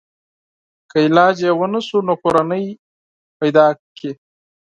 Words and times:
که 0.89 0.97
علاج 1.07 1.37
یې 1.45 1.51
ونشو 1.59 1.99
نو 2.07 2.13
کورنۍ 2.23 2.65
پیدا 3.39 3.65
کړي. 3.97 4.11